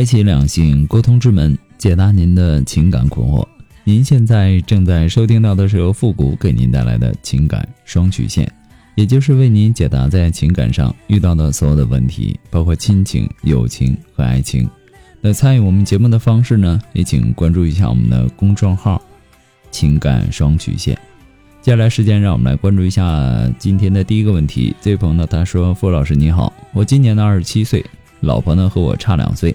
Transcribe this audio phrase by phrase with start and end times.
[0.00, 3.46] 开启两性沟通之门，解答您的情感困惑。
[3.84, 8.50] 您现在正在收听到的是由复古给您带来的情感双曲线，
[8.94, 14.66] 也就是为您解答在情感上遇到的所有的问题，包括亲情、友情和爱情。
[15.20, 19.02] 那参与我们节目的方式呢，也请关注一下我们的公众号
[19.70, 20.98] “情感双曲线”。
[21.60, 24.74] 接下来时间，让我们来关注一下今天的第一个问题。
[24.80, 27.84] 这位朋友呢，他说：“傅老师你好，我今年呢二十七岁，
[28.20, 29.54] 老婆呢和我差两岁。”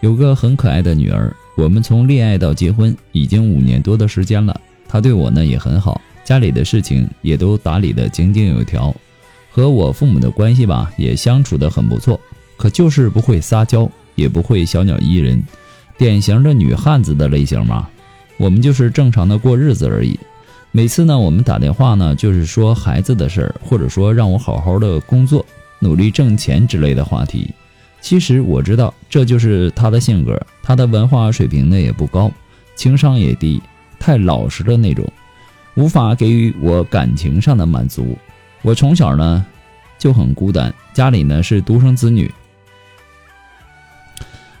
[0.00, 4.58] 有个很可爱的女儿，我们从恋爱到结婚已经五年多的时间了。
[4.88, 8.94] 她对我呢也很好，家里的事情也都打理得井井有条，
[9.50, 12.18] 和我父母的关系吧也相处得很不错。
[12.56, 15.42] 可就是不会撒娇，也不会小鸟依人，
[15.98, 17.86] 典型的女汉子的类型嘛。
[18.38, 20.18] 我们就是正常的过日子而已。
[20.72, 25.44] 每次呢我们打电话呢就是说孩子的事儿，或者说让我好好的工作，
[25.78, 27.50] 努力挣钱之类的话题。
[28.00, 30.40] 其实我知道，这就是他的性格。
[30.62, 32.30] 他的文化水平呢也不高，
[32.74, 33.60] 情商也低，
[33.98, 35.04] 太老实的那种，
[35.74, 38.16] 无法给予我感情上的满足。
[38.62, 39.44] 我从小呢
[39.98, 42.32] 就很孤单，家里呢是独生子女，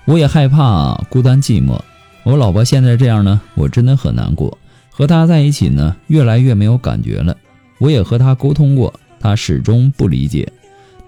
[0.04, 1.80] 我也害怕孤单寂寞。
[2.22, 4.58] 我老婆现在这样呢，我真的很难过。
[4.90, 7.34] 和她在一起呢，越来越没有感觉了。
[7.78, 10.52] 我也和她沟通过，她始终不理解，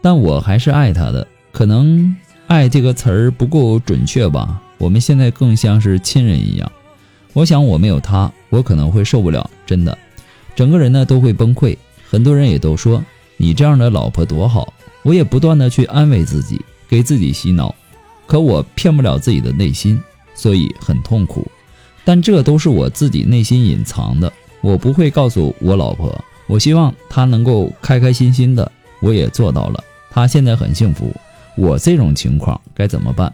[0.00, 1.26] 但我还是爱她的。
[1.50, 2.16] 可能
[2.46, 4.60] “爱”这个词儿不够准确吧？
[4.78, 6.70] 我们现在更像是亲人一样。
[7.32, 9.96] 我想我没有他，我可能会受不了，真的，
[10.54, 11.76] 整个人呢都会崩溃。
[12.10, 13.02] 很多人也都说
[13.38, 14.72] 你这样的老婆多好，
[15.02, 17.74] 我也不断的去安慰自己，给自己洗脑，
[18.26, 19.98] 可我骗不了自己的内心，
[20.34, 21.50] 所以很痛苦。
[22.04, 24.30] 但这都是我自己内心隐藏的，
[24.60, 26.22] 我不会告诉我老婆。
[26.48, 31.14] 我希望她能够开开心心的，我也做到了，她现在很幸福。
[31.56, 33.32] 我这种情况该怎么办？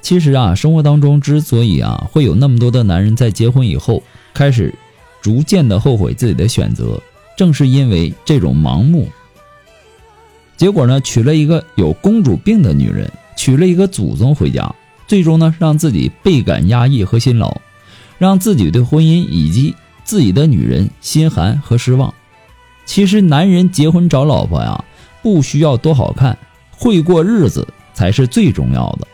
[0.00, 4.02] 其实啊，生活当中之所以啊会有那么多的男人在结婚以后
[4.32, 4.74] 开始
[5.20, 7.02] 逐渐的后悔自己的选择，
[7.36, 9.08] 正是因为这种盲目。
[10.56, 14.74] 结果呢，娶了一个有公主病的女人，娶了一个祖宗回家，
[15.06, 17.60] 最终呢让自己倍感压抑和辛劳，
[18.16, 22.14] 让自己对婚姻以及自己的女人心寒和失望。
[22.88, 24.82] 其实，男人结婚找老婆呀，
[25.22, 26.38] 不需要多好看，
[26.70, 29.06] 会过日子才是最重要的。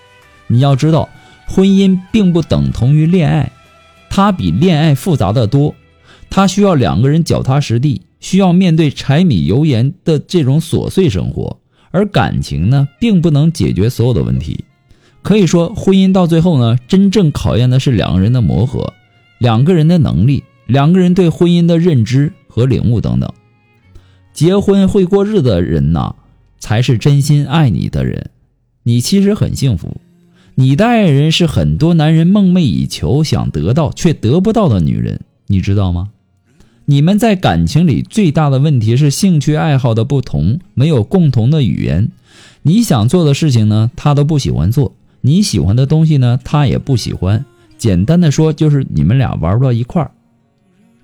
[0.46, 1.08] 你要知道，
[1.48, 3.50] 婚姻并不等同于恋爱，
[4.08, 5.74] 它比恋爱复杂的多。
[6.30, 11.58] 它需要两个人脚踏实地，需要面对柴米油盐的这种琐碎生活。
[11.90, 14.64] 而感情呢，并不能解决所有的问题。
[15.22, 18.92] 可以说，婚姻到最后呢，真正考验的是两个人的磨合，
[19.38, 23.28] 两个人的能力，两个人对婚姻的认知和领悟等等。
[24.34, 26.16] 结婚会过日子的人呐，
[26.58, 28.30] 才是真心爱你的人。
[28.82, 29.96] 你其实很幸福，
[30.56, 36.10] 你的爱人是很多男人梦寐以求、想得到却得不到的女人，你知道吗？
[36.86, 42.10] 你们在感情里最大的问题是兴趣爱好的不同，没有共同的语言。
[42.62, 47.46] 你想做的事情呢，他都不喜欢做；你喜欢的东西呢，他也不喜欢。
[47.78, 50.10] 简单的说，就是你们俩玩不到一块儿。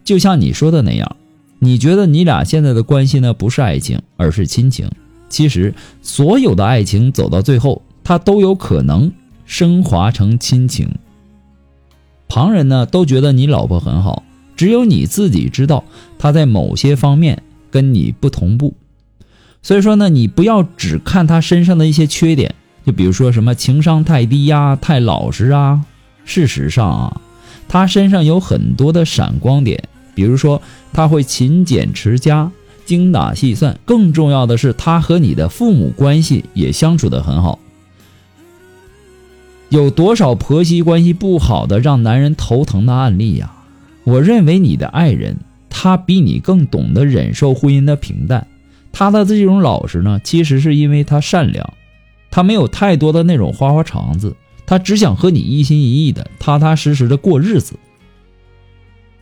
[0.05, 1.17] 就像你说的那样。
[1.63, 4.91] 你觉得你俩现在的关系呢，不是爱情，而是亲情。
[5.29, 9.13] 其实，所有的爱情走到最后，它都有可能
[9.45, 10.89] 升华成亲情。
[12.29, 14.23] 旁人呢都觉得你老婆很好，
[14.57, 15.85] 只有你自己知道
[16.19, 18.75] 她在某些方面跟你不同步。
[19.63, 22.55] 所以说呢，你不要只看她身上的一些缺点，
[22.87, 25.85] 就比如说什么情商太低呀、太老实啊。
[26.25, 27.21] 事实上啊，
[27.69, 29.85] 她身上有很多的闪光点。
[30.15, 30.61] 比如说，
[30.93, 32.51] 他会勤俭持家、
[32.85, 37.59] 精打细算，更重要的是，他和你的父母关系也相处的很好。
[39.69, 43.53] 有多少婆媳关系不好的让男人头疼的案例呀？
[44.03, 45.37] 我认为你的爱人，
[45.69, 48.47] 他比你更懂得忍受婚姻的平淡。
[48.93, 51.75] 他的这种老实呢，其实是因为他善良，
[52.33, 54.35] 他没有太多的那种花花肠子，
[54.67, 57.75] 他只想和你一心一意的、踏踏实实的过日子。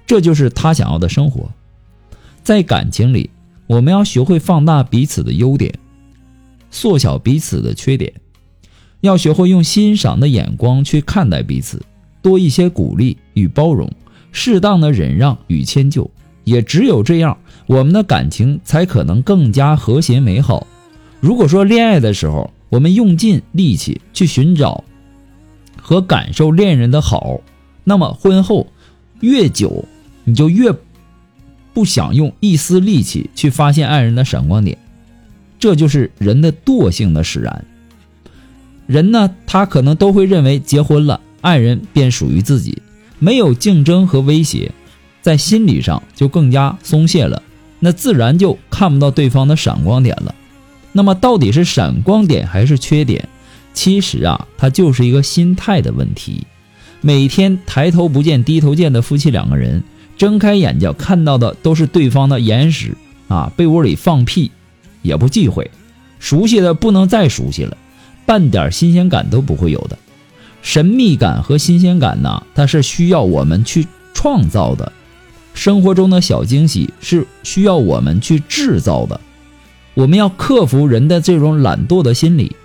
[0.09, 1.49] 这就是他想要的生活。
[2.43, 3.29] 在感情里，
[3.67, 5.73] 我们要学会放大彼此的优点，
[6.71, 8.11] 缩小彼此的缺点，
[9.03, 11.83] 要学会用欣赏的眼光去看待彼此，
[12.23, 13.93] 多一些鼓励与包容，
[14.33, 16.11] 适当的忍让与迁就。
[16.45, 20.67] 也只有这样，我们的感情才可能更加和谐美好。
[21.21, 24.83] 如果说恋爱的时候，我们用尽力气去寻找
[25.79, 27.41] 和感受恋人的好，
[27.85, 28.67] 那么婚后
[29.21, 29.85] 越久，
[30.29, 30.75] 你就越
[31.73, 34.77] 不想用一丝力气去发现爱人的闪光点。
[35.59, 37.65] 这就是人的惰性的使然。
[38.87, 42.83] 人呢，他可能都会认为结婚了，爱人便属于自己，
[43.19, 44.71] 没有竞争和威胁。
[45.23, 47.43] 在心理上就更加松懈了，
[47.81, 50.35] 那自然就看不到对方的闪光点了。
[50.93, 53.29] 那么到底是闪光点还是缺点？
[53.75, 56.47] 其实啊，它就是一个心态的问题。
[57.01, 59.83] 每天抬头不见低头见的夫妻两个人，
[60.19, 62.97] 睁开眼睛看到的都是对方的眼屎
[63.29, 64.51] 啊，被窝里放屁
[65.01, 65.71] 也不忌讳，
[66.19, 67.77] 熟悉的不能再熟悉了，
[68.27, 69.97] 半点新鲜感都不会有的。
[70.61, 74.93] 神秘感和新鲜感呢，它是需要我们去创造的。
[75.55, 79.21] 生活中的小惊喜是需要我们去制造的，
[79.95, 82.57] 我们要克服人的这种懒惰的心理。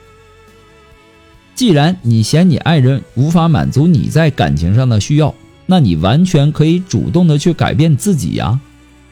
[1.55, 8.59] 既然你嫌你爱人无法满足你在感情上的需要，那你完全可以主动的去改变自己呀，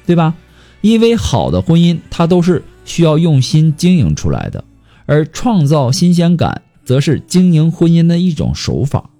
[0.05, 0.35] 对吧？
[0.81, 4.63] 因为好的婚姻它都是需要用心经营出来的，
[5.05, 9.11] 而创造新鲜感则是经营婚姻的一种手法。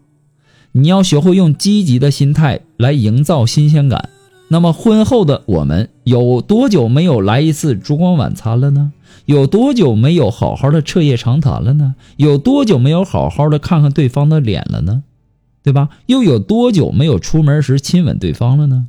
[0.71, 4.09] 你要学会用积极的心态来营造新鲜感。
[4.47, 8.91] 那么婚后的我们有多久没有来一次烛光晚餐了呢？
[9.25, 11.95] 有多久没有好好的彻夜长谈了呢？
[12.17, 15.03] 有多久没有好好的看看对方的脸了呢？
[15.63, 15.89] 对吧？
[16.07, 18.87] 又有多久没有出门时亲吻对方了呢？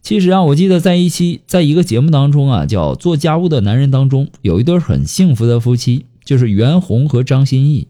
[0.00, 7.88] 其实啊，我记得在一期在一个节目当中啊，叫做家务的男人当中，有一对很幸福的夫妻，就是袁弘和张歆艺。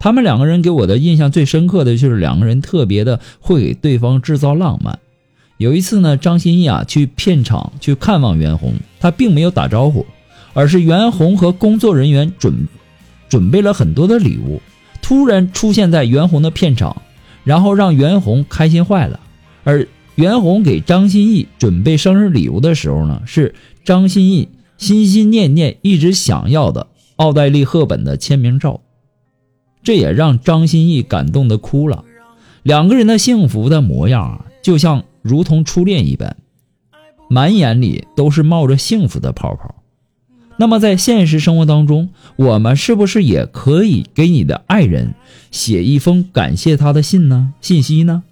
[0.00, 4.98] 他们两个人给我的印象最深刻的就是两个人特别的会给对方制造浪漫。
[5.56, 10.04] 有一次呢，张歆艺啊去片场去看望袁弘，他并没有打招呼，
[10.52, 12.68] 而是袁弘和工作人员准
[13.30, 14.60] 准备了很多的礼物，
[15.00, 17.00] 突然出现在袁弘的片场，
[17.44, 19.20] 然后让袁弘开心坏了。
[19.62, 19.86] 而
[20.16, 23.54] 袁弘给张歆艺准备生日礼物的时候呢，是
[23.84, 28.80] 张歆艺心心念念一直想要的奥黛丽·赫本的签名照，
[29.82, 32.04] 这也让张歆艺感动的哭了。
[32.64, 35.04] 两个人的幸福的模样啊，就像。
[35.24, 36.36] 如同初恋一般，
[37.30, 39.76] 满眼里都是冒着幸福的泡泡。
[40.58, 45.14] 那么，在现实生活当中，我们是不是也可以给你的爱人
[45.54, 47.52] 写一封感谢他的信呢？
[47.60, 48.24] 信息呢？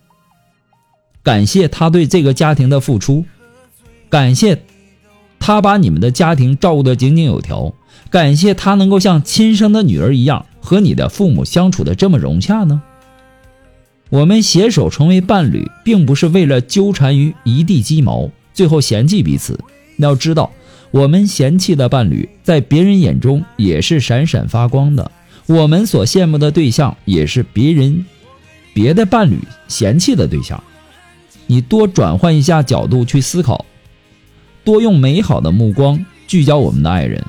[1.22, 3.24] 感谢他对这个家庭的付出，
[4.10, 4.60] 感谢
[5.38, 7.74] 他把你们的家庭照顾得井井有条，
[8.10, 12.82] 感谢他能够像亲生的女儿一样和你的父母相处的这么融洽呢？
[14.10, 19.56] 我们携手成为伴侣，并不是为了纠缠于一地鸡毛，最后嫌弃彼此。
[19.98, 20.50] 要知道，
[20.90, 25.08] 我们嫌弃的伴侣，在别人眼中也是闪闪发光的；
[25.52, 28.06] 我们所羡慕的对象，也是别人、
[28.72, 29.38] 别的伴侣
[29.68, 30.62] 嫌弃的对象。
[31.46, 33.66] 你多转换一下角度去思考，
[34.64, 37.24] 多用美好的目光聚焦我们的爱人，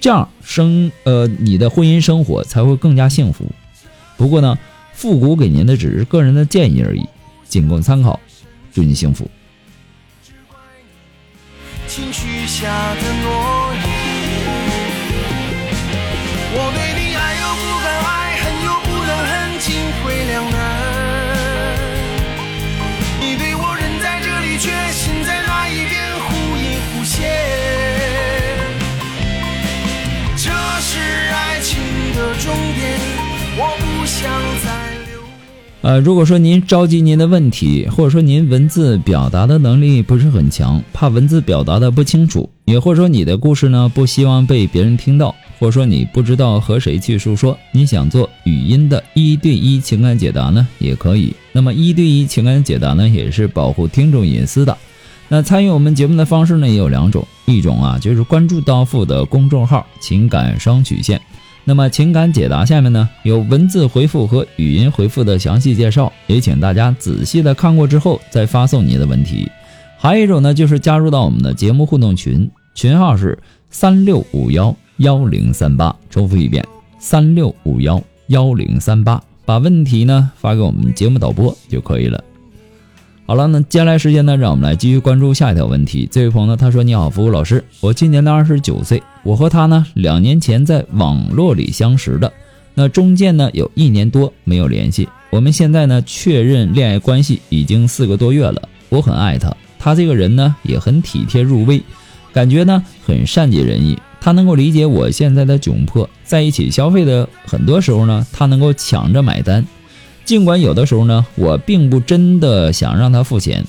[0.00, 3.44] 这样生呃，你的婚姻生活才会更加幸福。
[4.16, 4.58] 不过呢。
[4.98, 7.06] 复古给您的只是个人的建议而已，
[7.48, 8.18] 仅供参考。
[8.74, 9.30] 祝你幸福。
[35.80, 51.32] 呃，如果说您着急您的问题，或者说您文字表达的能力不是很强，怕文字表达的不清楚，也或者说你的故事呢不希望被别人听到，或者说你不知道和谁去诉说，你想做语音的一对一情感解答呢，也可以。
[51.52, 54.76] 那么一对一情感解答呢，也是保护听众隐私的。
[55.28, 61.20] 那参与我们节目的方式呢也有两种，一种啊就是关注到付的公众号“情感双曲线”。
[61.68, 69.46] 那么情感解答下面呢有文字回复和语音回复的详细介绍，也请大家仔细的看过之后再发送你的问题。
[69.98, 76.66] 还有一种呢就是加入到我们的节目互动群，群号是三六五幺幺零三八，重复一遍
[76.98, 82.24] 三六五幺幺零三八，把问题呢发给我们节目导播就可以了。
[83.28, 86.08] 好了，那接下来时间呢，让我们来继续关注下一条问题。
[86.10, 92.32] 这位朋友呢他说：“你好，服务老师，我今年的二十九岁，我和他呢两年前在网络里相识的，
[92.72, 95.06] 那中间呢有一年多没有联系。
[95.28, 101.82] 我们现在呢确认恋爱关系已经四个多月了，我很爱他，他这个人呢也很体贴入微，
[102.32, 103.98] 感觉呢很善解人意。
[104.22, 109.62] 他能够理解我现在的窘迫，在一起消费的很多时候呢，他能够抢着买单。”
[110.28, 113.64] 尽管有的时候呢，我并不真的想让他付钱，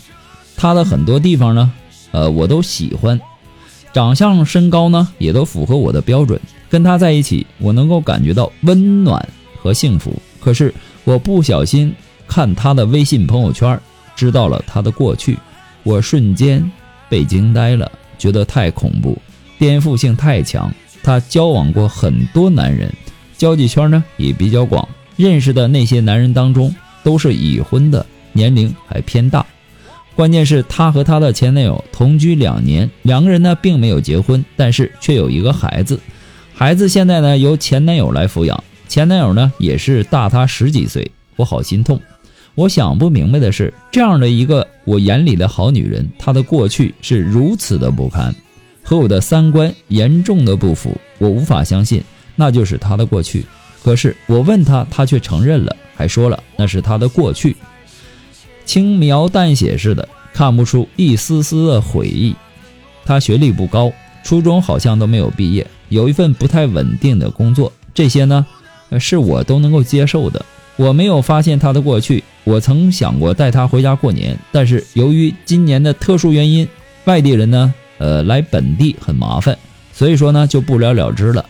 [0.57, 1.71] 他的很多地方呢，
[2.11, 3.17] 呃，我都喜欢，
[3.93, 6.37] 长相、身高呢，也都符合我的标准。
[6.69, 9.25] 跟他在一起，我能够感觉到温暖
[9.61, 10.13] 和幸福。
[10.41, 10.73] 可是
[11.05, 11.95] 我不小心
[12.27, 13.79] 看他的微信朋友圈，
[14.17, 15.39] 知道了他的过去，
[15.83, 16.69] 我瞬间
[17.07, 19.17] 被惊呆了，觉得太恐怖，
[19.57, 20.69] 颠覆性太强。
[21.01, 22.93] 他交往过很多男人，
[23.37, 24.85] 交际圈呢也比较广。
[25.19, 26.73] 认识的那些男人当中
[27.03, 29.45] 都是已婚的，年龄还偏大。
[30.15, 35.99] 关键是，他和他的前男友同居两年，两个人呢并没有结婚，但是却有一个孩子。
[36.53, 41.11] 孩子现在呢由前男友来抚养，前男友呢也是大他十几岁。
[41.35, 41.99] 我好心痛。
[42.55, 48.33] 我想不明白的是，这样的一个我眼里的好女人，她的过去是如此的不堪，
[48.83, 50.95] 和我的三观严重的不符。
[51.17, 52.01] 我无法相信，
[52.37, 53.45] 那就是她的过去。
[53.83, 57.55] 可是我问他，他却承认了，还说了那是他的过去，
[58.65, 62.35] 轻描淡写似的，看不出一丝丝的悔意。
[63.05, 63.91] 他学历不高，
[64.23, 68.45] 初中好像都没有毕业，有一份不太稳定的工作，这些呢，
[68.99, 70.45] 是我都能够接受的。
[70.75, 76.67] 我没有发现他的过去，我曾想过带他回家过年，但是由于今年的特殊原因，
[77.05, 79.57] 外地人呢，呃，来本地很麻烦，
[79.91, 81.43] 所以说呢，就不了了之了。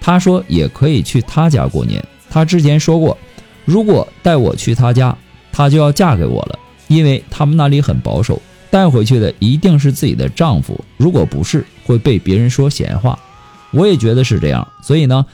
[0.00, 2.02] 他说也可以去他家过年。
[2.30, 3.16] 他之前说过，
[3.64, 5.16] 如果带我去他家，
[5.52, 8.40] 他就要嫁给我了，因为他们那里很保守，
[8.70, 13.18] 带回去的一定是自己的丈夫，如果不是，会被别人说闲话。
[13.72, 15.26] 我也觉得是这样，所以呢，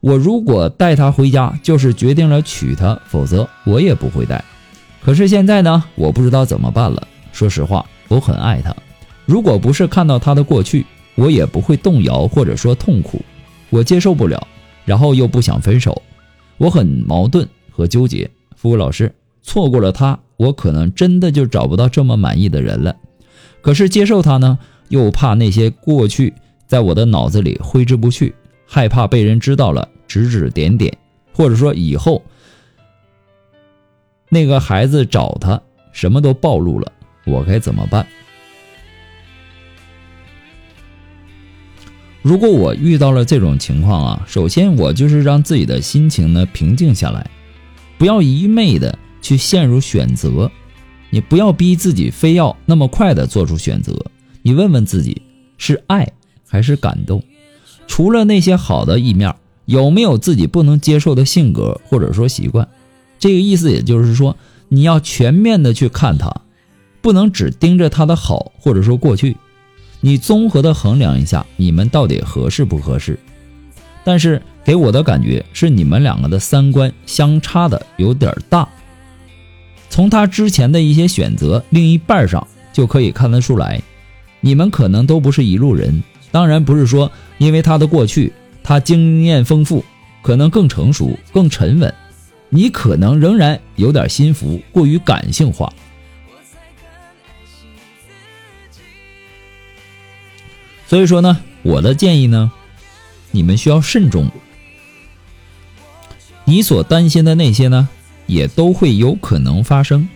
[0.00, 4.42] 我如果带他回家，就是决定了娶她，否则我也不会带。
[5.02, 7.06] 可是现在呢，我不知道怎么办了。
[7.32, 8.74] 说实话，我很爱他，
[9.24, 13.22] 如果不是看到他的过去，我也不会动摇或者说痛苦。
[13.70, 14.46] 我接受不了，
[14.84, 16.02] 然后又不想分手，
[16.58, 18.28] 我很矛盾和纠结。
[18.56, 22.94] 服务老师，错过了他，我可能真的就找不到这么满意的人了。
[23.62, 24.58] 可是接受他呢，
[24.88, 26.34] 又怕那些过去
[26.66, 28.34] 在我的脑子里挥之不去，
[28.66, 30.94] 害怕被人知道了指指点点，
[31.32, 32.22] 或者说以后
[34.28, 35.60] 那个孩子找他
[35.92, 36.92] 什么都暴露了，
[37.24, 38.06] 我该怎么办？
[42.22, 47.30] 如果我遇到了这种情况啊，首先我就是让自己的心情呢平静下来，
[47.96, 50.50] 不要一昧的去陷入选择，
[51.08, 53.94] 你不要逼自己非要那么快的做出选择，
[54.42, 55.22] 你问问自己
[55.56, 56.06] 是爱
[56.46, 57.22] 还是感动，
[57.86, 59.34] 除了那些好的一面，
[59.64, 62.68] 有没有自己不能接受的性格或者说习惯？
[63.18, 64.36] 这个意思也就是说，
[64.68, 66.42] 你要全面的去看他，
[67.00, 69.38] 不能只盯着他的好或者说过去。
[70.00, 73.18] 你综合的衡量一下，你们到底合适不合适？
[74.02, 78.68] 但是给我的感觉是你们两个的三观相差的有点大。
[79.90, 83.82] 从他之前的一些选择，另一半上就可以看得出来，
[84.40, 86.02] 你们可能都不是一路人。
[86.30, 89.84] 当然不是说因为他的过去，他经验丰富，
[90.22, 91.92] 可能更成熟、更沉稳，
[92.48, 95.70] 你可能仍然有点心浮，过于感性化。
[100.90, 102.50] 所以说呢，我的建议呢，
[103.30, 104.28] 你们需要慎重。
[106.44, 107.88] 你所担心的那些呢，
[108.26, 110.08] 也都会有可能发生。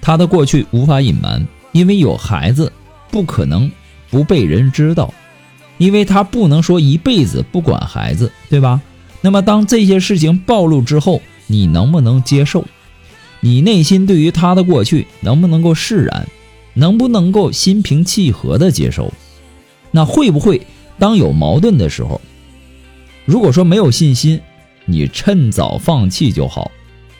[0.00, 2.72] 他的过去无法隐瞒，因为有孩子，
[3.10, 3.68] 不可能
[4.10, 5.12] 不被人知道，
[5.76, 8.80] 因为他不能说一辈子不管孩子，对吧？
[9.22, 12.64] 那么当这些事情暴露之后，你能不能接受？
[13.40, 16.28] 你内心对于他的过去能不能够释然？
[16.74, 19.12] 能不能够心平气和的接受？
[19.92, 20.60] 那会不会
[20.98, 22.20] 当有矛盾的时候，
[23.24, 24.40] 如果说没有信心，
[24.86, 26.72] 你趁早放弃就好。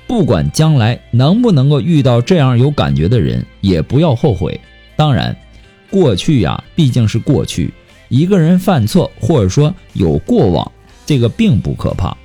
[0.09, 4.61] 不管将来能不能够遇到这样有感觉的人，也不要后悔。
[4.97, 5.35] 当然，
[5.91, 7.73] 过去呀毕竟是过去，
[8.09, 10.73] 一个人犯错或者说有过往，
[11.07, 12.17] 这个并不可怕。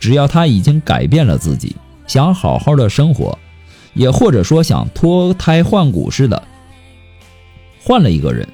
[0.00, 1.74] 只要他已经改变了自己，
[2.06, 3.38] 想好好的生活，
[3.94, 6.42] 也或者说想脱胎换骨似的
[7.82, 8.48] 换了一个人。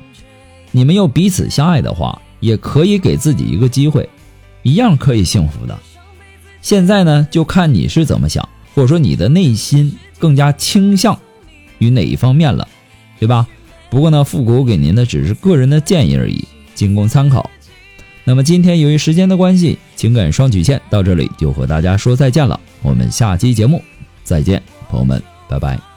[0.71, 4.09] 你们又彼此相爱的话，也可以给自己一个机会，
[4.63, 5.79] 一样可以幸福的。
[6.63, 11.19] 现在呢，就看你是怎么想，或者说你的内心更加倾向
[11.79, 12.69] 于哪一方面了，
[13.19, 13.47] 对吧？
[13.89, 17.51] 不过呢，复古给您的只是个人的建议而已，仅供参考。
[18.25, 22.61] 那么今天由于时间的关系，情感双曲线到这里就和大家说再见了。
[22.83, 23.83] 我们下期节目
[24.23, 25.90] 再见，朋友们，拜拜。